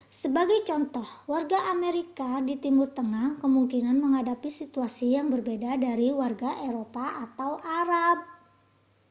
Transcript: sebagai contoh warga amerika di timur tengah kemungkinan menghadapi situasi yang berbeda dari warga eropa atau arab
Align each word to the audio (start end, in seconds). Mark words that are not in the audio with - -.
sebagai 0.21 0.61
contoh 0.69 1.05
warga 1.31 1.59
amerika 1.73 2.29
di 2.47 2.55
timur 2.63 2.89
tengah 2.99 3.29
kemungkinan 3.43 3.97
menghadapi 4.03 4.49
situasi 4.59 5.05
yang 5.17 5.27
berbeda 5.33 5.71
dari 5.87 6.07
warga 6.19 6.51
eropa 6.67 7.05
atau 7.25 7.51
arab 7.81 8.17